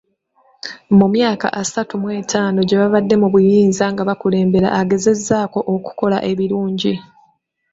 Mu 0.97 1.05
myaka 1.13 1.47
asatu 1.61 1.93
mu 2.01 2.07
etaano 2.19 2.59
gy'ebadde 2.69 3.15
mu 3.21 3.27
buyinza 3.33 3.83
nga 3.91 4.03
kubeera 4.21 4.69
ageezezza 4.79 5.37
ko 5.53 5.59
okukola 5.73 6.17
ebirungi. 6.31 6.93